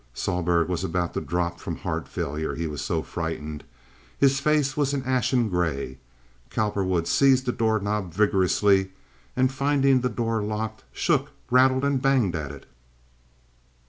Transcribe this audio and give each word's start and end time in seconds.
Sohlberg 0.15 0.67
was 0.67 0.83
about 0.83 1.13
to 1.13 1.21
drop 1.21 1.59
from 1.59 1.75
heart 1.75 2.07
failure, 2.07 2.55
he 2.55 2.65
was 2.65 2.81
so 2.81 3.03
frightened. 3.03 3.63
His 4.17 4.39
face 4.39 4.75
was 4.75 4.95
an 4.95 5.03
ashen 5.03 5.47
gray. 5.47 5.99
Cowperwood 6.49 7.05
seized 7.07 7.45
the 7.45 7.51
door 7.51 7.79
knob 7.79 8.11
vigorously 8.11 8.93
and, 9.35 9.51
finding 9.53 10.01
the 10.01 10.09
door 10.09 10.41
locked, 10.41 10.85
shook, 10.91 11.29
rattled, 11.51 11.85
and 11.85 12.01
banged 12.01 12.33
at 12.35 12.51
it. 12.51 12.65